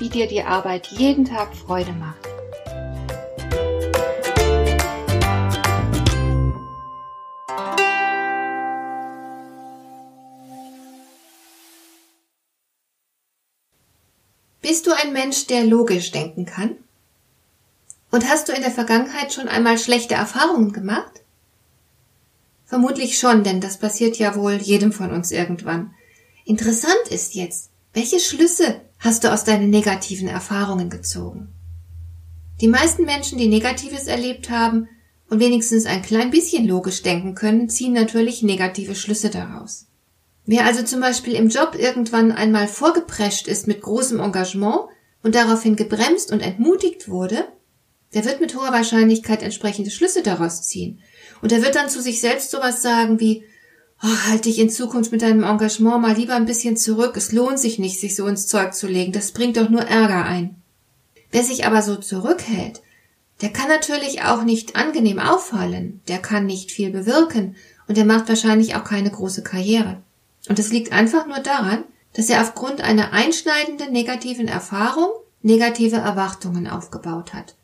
[0.00, 2.26] wie dir die Arbeit jeden Tag Freude macht.
[14.62, 16.76] Bist du ein Mensch, der logisch denken kann?
[18.10, 21.22] Und hast du in der Vergangenheit schon einmal schlechte Erfahrungen gemacht?
[22.64, 25.94] Vermutlich schon, denn das passiert ja wohl jedem von uns irgendwann.
[26.44, 31.48] Interessant ist jetzt, welche Schlüsse hast du aus deinen negativen Erfahrungen gezogen?
[32.60, 34.88] Die meisten Menschen, die Negatives erlebt haben
[35.30, 39.86] und wenigstens ein klein bisschen logisch denken können, ziehen natürlich negative Schlüsse daraus.
[40.44, 44.80] Wer also zum Beispiel im Job irgendwann einmal vorgeprescht ist mit großem Engagement
[45.22, 47.46] und daraufhin gebremst und entmutigt wurde,
[48.12, 51.00] der wird mit hoher Wahrscheinlichkeit entsprechende Schlüsse daraus ziehen.
[51.42, 53.44] Und er wird dann zu sich selbst sowas sagen wie,
[54.02, 57.16] oh, halt dich in Zukunft mit deinem Engagement mal lieber ein bisschen zurück.
[57.16, 59.12] Es lohnt sich nicht, sich so ins Zeug zu legen.
[59.12, 60.56] Das bringt doch nur Ärger ein.
[61.30, 62.82] Wer sich aber so zurückhält,
[63.40, 66.00] der kann natürlich auch nicht angenehm auffallen.
[66.08, 67.56] Der kann nicht viel bewirken
[67.88, 70.02] und der macht wahrscheinlich auch keine große Karriere.
[70.48, 75.10] Und es liegt einfach nur daran, dass er aufgrund einer einschneidenden negativen Erfahrung
[75.42, 77.54] negative Erwartungen aufgebaut hat.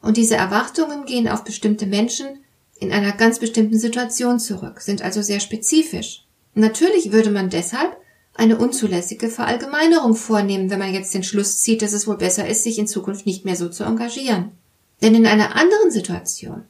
[0.00, 2.44] Und diese Erwartungen gehen auf bestimmte Menschen
[2.80, 6.24] in einer ganz bestimmten Situation zurück, sind also sehr spezifisch.
[6.54, 7.96] Natürlich würde man deshalb
[8.34, 12.62] eine unzulässige Verallgemeinerung vornehmen, wenn man jetzt den Schluss zieht, dass es wohl besser ist,
[12.62, 14.52] sich in Zukunft nicht mehr so zu engagieren.
[15.02, 16.62] Denn in einer anderen Situation,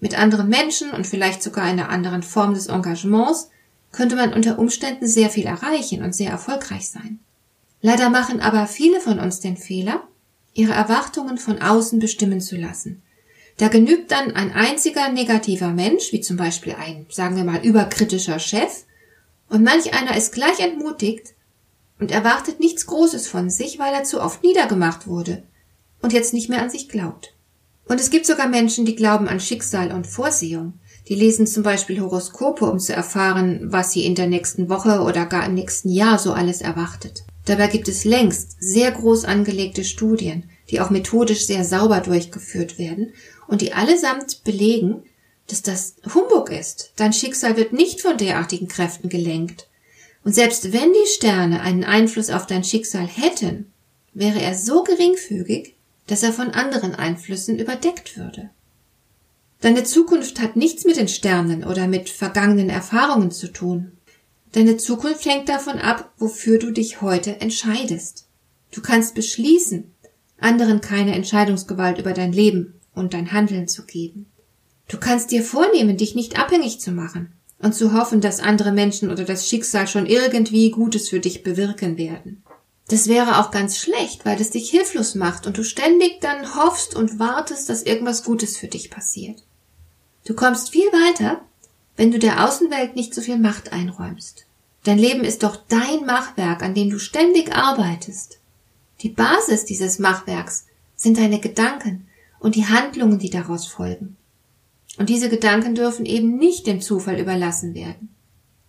[0.00, 3.50] mit anderen Menschen und vielleicht sogar einer anderen Form des Engagements,
[3.92, 7.20] könnte man unter Umständen sehr viel erreichen und sehr erfolgreich sein.
[7.80, 10.02] Leider machen aber viele von uns den Fehler,
[10.52, 13.02] ihre Erwartungen von außen bestimmen zu lassen
[13.56, 18.38] da genügt dann ein einziger negativer Mensch, wie zum Beispiel ein, sagen wir mal, überkritischer
[18.38, 18.84] Chef,
[19.48, 21.34] und manch einer ist gleich entmutigt
[22.00, 25.44] und erwartet nichts Großes von sich, weil er zu oft niedergemacht wurde
[26.02, 27.34] und jetzt nicht mehr an sich glaubt.
[27.86, 30.74] Und es gibt sogar Menschen, die glauben an Schicksal und Vorsehung.
[31.08, 35.26] Die lesen zum Beispiel Horoskope, um zu erfahren, was sie in der nächsten Woche oder
[35.26, 37.24] gar im nächsten Jahr so alles erwartet.
[37.44, 43.12] Dabei gibt es längst sehr groß angelegte Studien, die auch methodisch sehr sauber durchgeführt werden
[43.48, 45.02] und die allesamt belegen,
[45.46, 46.92] dass das Humbug ist.
[46.96, 49.68] Dein Schicksal wird nicht von derartigen Kräften gelenkt.
[50.24, 53.70] Und selbst wenn die Sterne einen Einfluss auf dein Schicksal hätten,
[54.14, 55.74] wäre er so geringfügig,
[56.06, 58.50] dass er von anderen Einflüssen überdeckt würde.
[59.60, 63.92] Deine Zukunft hat nichts mit den Sternen oder mit vergangenen Erfahrungen zu tun.
[64.52, 68.26] Deine Zukunft hängt davon ab, wofür du dich heute entscheidest.
[68.70, 69.93] Du kannst beschließen,
[70.38, 74.26] anderen keine Entscheidungsgewalt über dein Leben und dein Handeln zu geben.
[74.88, 79.10] Du kannst dir vornehmen, dich nicht abhängig zu machen und zu hoffen, dass andere Menschen
[79.10, 82.42] oder das Schicksal schon irgendwie Gutes für dich bewirken werden.
[82.88, 86.94] Das wäre auch ganz schlecht, weil es dich hilflos macht und du ständig dann hoffst
[86.94, 89.42] und wartest, dass irgendwas Gutes für dich passiert.
[90.26, 91.40] Du kommst viel weiter,
[91.96, 94.46] wenn du der Außenwelt nicht so viel Macht einräumst.
[94.84, 98.38] Dein Leben ist doch dein Machwerk, an dem du ständig arbeitest.
[99.00, 100.66] Die Basis dieses Machwerks
[100.96, 102.06] sind deine Gedanken,
[102.44, 104.18] und die Handlungen, die daraus folgen.
[104.98, 108.10] Und diese Gedanken dürfen eben nicht dem Zufall überlassen werden.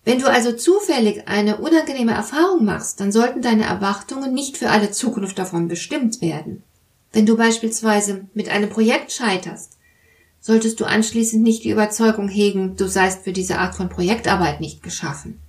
[0.06, 4.91] Wenn du also zufällig eine unangenehme Erfahrung machst, dann sollten deine Erwartungen nicht für alle
[4.91, 6.63] Zukunft davon bestimmt werden.
[7.12, 9.74] Wenn du beispielsweise mit einem Projekt scheiterst,
[10.40, 14.84] solltest du anschließend nicht die Überzeugung hegen, du seist für diese Art von Projektarbeit nicht
[14.84, 15.42] geschaffen.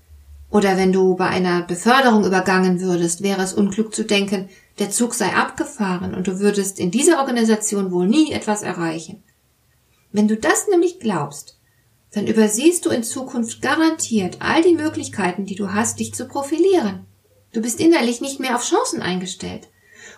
[0.50, 5.14] Oder wenn du bei einer Beförderung übergangen würdest, wäre es unklug zu denken, der Zug
[5.14, 9.22] sei abgefahren und du würdest in dieser Organisation wohl nie etwas erreichen.
[10.12, 11.58] Wenn du das nämlich glaubst,
[12.12, 17.06] dann übersiehst du in Zukunft garantiert all die Möglichkeiten, die du hast, dich zu profilieren.
[17.52, 19.68] Du bist innerlich nicht mehr auf Chancen eingestellt.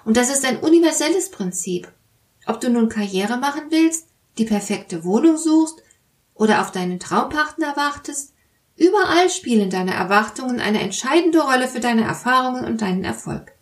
[0.04, 1.90] Und das ist ein universelles Prinzip.
[2.46, 4.08] Ob du nun Karriere machen willst,
[4.38, 5.82] die perfekte Wohnung suchst
[6.34, 8.32] oder auf deinen Traumpartner wartest,
[8.76, 13.52] überall spielen deine Erwartungen eine entscheidende Rolle für deine Erfahrungen und deinen Erfolg.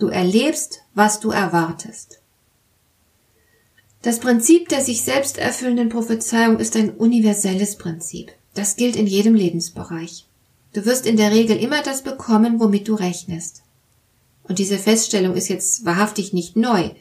[0.00, 2.20] Du erlebst, was du erwartest.
[4.00, 8.32] Das Prinzip der sich selbst erfüllenden Prophezeiung ist ein universelles Prinzip.
[8.54, 10.26] Das gilt in jedem Lebensbereich.
[10.72, 13.60] Du wirst in der Regel immer das bekommen, womit du rechnest.
[14.44, 16.92] Und diese Feststellung ist jetzt wahrhaftig nicht neu.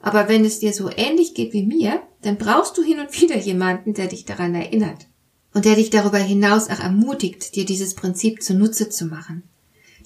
[0.00, 3.36] Aber wenn es dir so ähnlich geht wie mir, dann brauchst du hin und wieder
[3.36, 5.06] jemanden, der dich daran erinnert.
[5.52, 9.42] Und der dich darüber hinaus auch ermutigt, dir dieses Prinzip zunutze zu machen.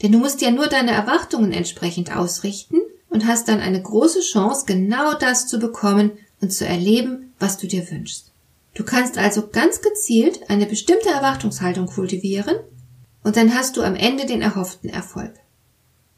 [0.02, 4.64] Denn du musst ja nur deine Erwartungen entsprechend ausrichten und hast dann eine große Chance,
[4.66, 8.32] genau das zu bekommen und zu erleben, was du dir wünschst.
[8.74, 12.56] Du kannst also ganz gezielt eine bestimmte Erwartungshaltung kultivieren
[13.22, 15.34] und dann hast du am Ende den erhofften Erfolg.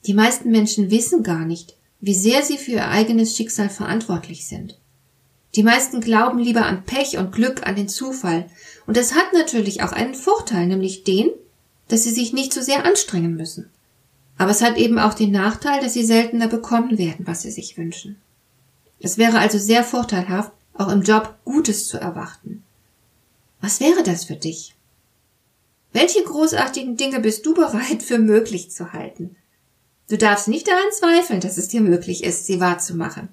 [0.06, 4.78] Die meisten Menschen wissen gar nicht, wie sehr sie für ihr eigenes Schicksal verantwortlich sind.
[5.54, 8.46] Die meisten glauben lieber an Pech und Glück, an den Zufall.
[8.86, 11.30] Und es hat natürlich auch einen Vorteil, nämlich den,
[11.88, 13.70] dass sie sich nicht so sehr anstrengen müssen.
[14.38, 17.76] Aber es hat eben auch den Nachteil, dass sie seltener bekommen werden, was sie sich
[17.76, 18.20] wünschen.
[19.00, 22.62] Es wäre also sehr vorteilhaft, auch im Job Gutes zu erwarten.
[23.60, 24.74] Was wäre das für dich?
[25.92, 29.36] Welche großartigen Dinge bist du bereit für möglich zu halten?
[30.08, 33.28] Du darfst nicht daran zweifeln, dass es dir möglich ist, sie wahrzumachen.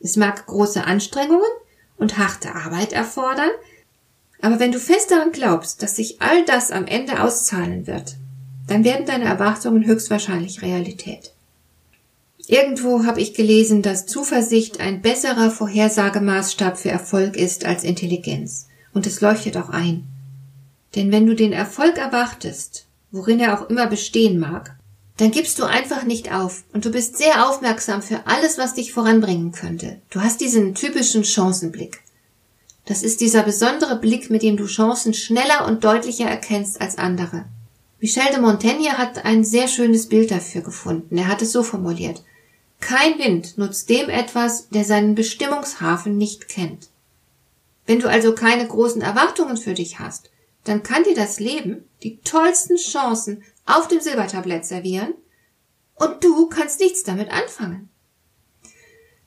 [0.00, 1.50] Es mag große Anstrengungen
[1.96, 3.50] und harte Arbeit erfordern,
[4.42, 8.16] aber wenn du fest daran glaubst, dass sich all das am Ende auszahlen wird,
[8.66, 11.32] dann werden deine Erwartungen höchstwahrscheinlich Realität.
[12.48, 18.68] Irgendwo habe ich gelesen, dass Zuversicht ein besserer Vorhersagemaßstab für Erfolg ist als Intelligenz.
[18.94, 20.04] Und es leuchtet auch ein.
[20.94, 24.76] Denn wenn du den Erfolg erwartest, worin er auch immer bestehen mag,
[25.16, 28.92] dann gibst du einfach nicht auf und du bist sehr aufmerksam für alles, was dich
[28.92, 30.00] voranbringen könnte.
[30.10, 32.00] Du hast diesen typischen Chancenblick.
[32.84, 37.46] Das ist dieser besondere Blick, mit dem du Chancen schneller und deutlicher erkennst als andere.
[38.00, 41.16] Michel de Montaigne hat ein sehr schönes Bild dafür gefunden.
[41.16, 42.22] Er hat es so formuliert.
[42.80, 46.90] Kein Wind nutzt dem etwas, der seinen Bestimmungshafen nicht kennt.
[47.86, 50.30] Wenn du also keine großen Erwartungen für dich hast,
[50.64, 55.14] dann kann dir das Leben die tollsten Chancen auf dem Silbertablett servieren
[55.94, 57.88] und du kannst nichts damit anfangen.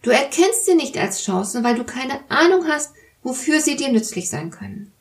[0.01, 2.93] Du erkennst sie nicht als Chancen, weil du keine Ahnung hast,
[3.23, 4.91] wofür sie dir nützlich sein können.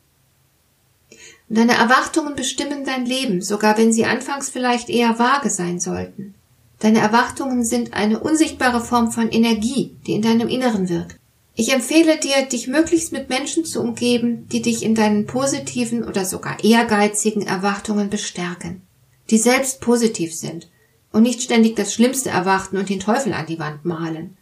[1.51, 6.35] Deine Erwartungen bestimmen dein Leben, sogar wenn sie anfangs vielleicht eher vage sein sollten.
[6.77, 11.15] Deine Erwartungen sind eine unsichtbare Form von Energie, die in deinem Inneren wirkt.
[11.55, 16.23] Ich empfehle dir, dich möglichst mit Menschen zu umgeben, die dich in deinen positiven oder
[16.23, 18.83] sogar ehrgeizigen Erwartungen bestärken,
[19.31, 20.69] die selbst positiv sind
[21.11, 24.37] und nicht ständig das Schlimmste erwarten und den Teufel an die Wand malen.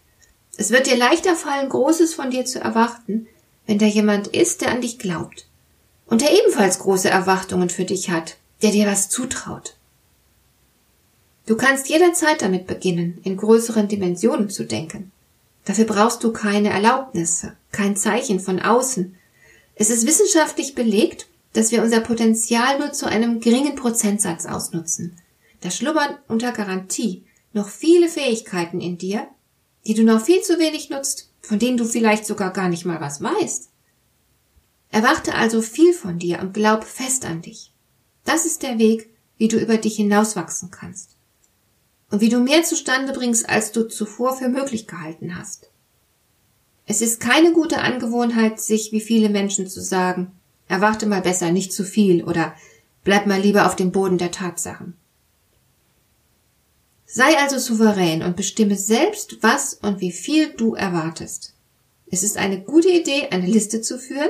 [0.57, 3.27] Es wird dir leichter fallen, Großes von dir zu erwarten,
[3.65, 5.46] wenn da jemand ist, der an dich glaubt
[6.07, 9.75] und der ebenfalls große Erwartungen für dich hat, der dir was zutraut.
[11.45, 15.11] Du kannst jederzeit damit beginnen, in größeren Dimensionen zu denken.
[15.63, 19.15] Dafür brauchst du keine Erlaubnisse, kein Zeichen von außen.
[19.75, 25.17] Es ist wissenschaftlich belegt, dass wir unser Potenzial nur zu einem geringen Prozentsatz ausnutzen.
[25.61, 29.27] Da schlummern unter Garantie noch viele Fähigkeiten in dir,
[29.85, 32.99] die du noch viel zu wenig nutzt, von denen du vielleicht sogar gar nicht mal
[33.01, 33.69] was weißt.
[34.89, 37.71] Erwarte also viel von dir und glaub fest an dich.
[38.25, 41.17] Das ist der Weg, wie du über dich hinauswachsen kannst
[42.09, 45.69] und wie du mehr zustande bringst, als du zuvor für möglich gehalten hast.
[46.85, 50.31] Es ist keine gute Angewohnheit, sich wie viele Menschen zu sagen,
[50.67, 52.55] erwarte mal besser nicht zu viel oder
[53.03, 54.95] bleib mal lieber auf dem Boden der Tatsachen.
[57.05, 61.53] Sei also souverän und bestimme selbst, was und wie viel du erwartest.
[62.09, 64.29] Es ist eine gute Idee, eine Liste zu führen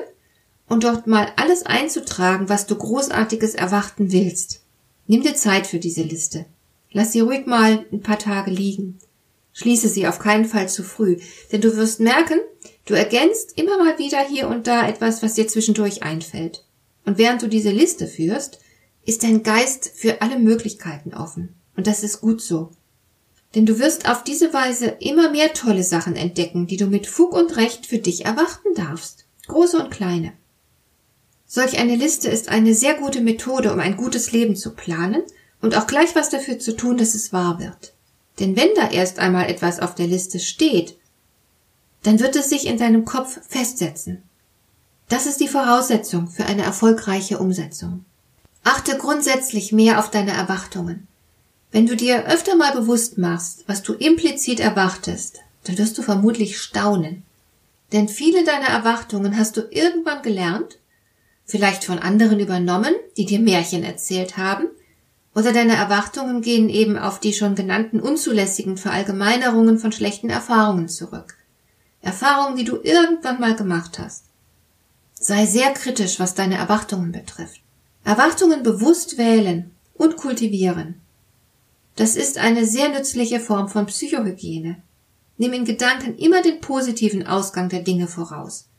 [0.68, 4.62] und dort mal alles einzutragen, was du großartiges erwarten willst.
[5.08, 6.46] Nimm dir Zeit für diese Liste.
[6.92, 9.00] Lass sie ruhig mal ein paar Tage liegen.
[9.54, 11.18] Schließe sie auf keinen Fall zu früh,
[11.52, 12.40] denn du wirst merken,
[12.86, 16.64] du ergänzt immer mal wieder hier und da etwas, was dir zwischendurch einfällt.
[17.06, 18.60] Und während du diese Liste führst,
[19.06, 21.56] ist dein Geist für alle Möglichkeiten offen.
[21.76, 22.72] Und das ist gut so.
[23.56, 27.34] Denn du wirst auf diese Weise immer mehr tolle Sachen entdecken, die du mit Fug
[27.34, 29.26] und Recht für dich erwarten darfst.
[29.48, 30.34] Große und kleine.
[31.48, 35.24] Solch eine Liste ist eine sehr gute Methode, um ein gutes Leben zu planen
[35.62, 37.94] und auch gleich was dafür zu tun, dass es wahr wird.
[38.40, 40.98] Denn wenn da erst einmal etwas auf der Liste steht,
[42.04, 44.24] dann wird es sich in deinem Kopf festsetzen.
[45.10, 48.04] Das ist die Voraussetzung für eine erfolgreiche Umsetzung.
[48.64, 51.08] Achte grundsätzlich mehr auf deine Erwartungen.
[51.72, 56.60] Wenn du dir öfter mal bewusst machst, was du implizit erwartest, dann wirst du vermutlich
[56.60, 57.24] staunen.
[57.94, 60.80] Denn viele deiner Erwartungen hast du irgendwann gelernt,
[61.48, 64.68] vielleicht von anderen übernommen, die dir Märchen erzählt haben,
[65.34, 71.36] oder deine Erwartungen gehen eben auf die schon genannten unzulässigen Verallgemeinerungen von schlechten Erfahrungen zurück.
[72.02, 74.26] Erfahrungen, die du irgendwann mal gemacht hast.
[75.14, 77.62] Sei sehr kritisch, was deine Erwartungen betrifft.
[78.04, 81.02] Erwartungen bewusst wählen und kultivieren.
[81.96, 84.82] Das ist eine sehr nützliche Form von Psychohygiene.
[85.38, 88.70] Nimm in Gedanken immer den positiven Ausgang der Dinge voraus.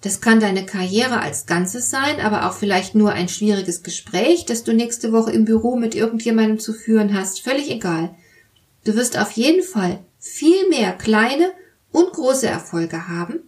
[0.00, 4.62] Das kann deine Karriere als Ganzes sein, aber auch vielleicht nur ein schwieriges Gespräch, das
[4.62, 8.14] du nächste Woche im Büro mit irgendjemandem zu führen hast, völlig egal.
[8.84, 11.52] Du wirst auf jeden Fall viel mehr kleine
[11.90, 13.40] und große Erfolge haben,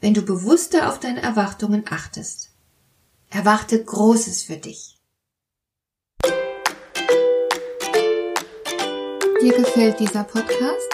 [0.00, 2.50] wenn du bewusster auf deine Erwartungen achtest.
[3.30, 4.98] Erwarte Großes für dich.
[9.42, 10.93] Dir gefällt dieser Podcast?